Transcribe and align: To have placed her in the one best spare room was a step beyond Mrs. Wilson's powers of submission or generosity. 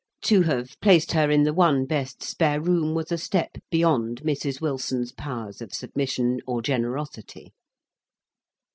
To 0.23 0.41
have 0.41 0.81
placed 0.81 1.11
her 1.11 1.29
in 1.29 1.43
the 1.43 1.53
one 1.53 1.85
best 1.85 2.23
spare 2.23 2.59
room 2.59 2.95
was 2.95 3.11
a 3.11 3.19
step 3.19 3.59
beyond 3.69 4.23
Mrs. 4.23 4.59
Wilson's 4.59 5.11
powers 5.11 5.61
of 5.61 5.75
submission 5.75 6.39
or 6.47 6.63
generosity. 6.63 7.53